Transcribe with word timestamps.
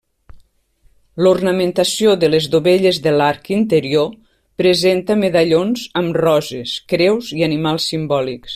L'ornamentació 1.25 2.15
de 2.23 2.29
les 2.35 2.47
dovelles 2.55 2.99
de 3.03 3.13
l'arc 3.17 3.51
interior 3.59 4.09
presenta 4.63 5.19
medallons 5.25 5.85
amb 6.03 6.19
roses, 6.27 6.73
creus 6.95 7.31
i 7.41 7.47
animals 7.51 7.87
simbòlics. 7.95 8.49